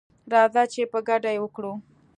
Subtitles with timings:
[0.33, 1.73] راځه چي په ګډه یې وکړو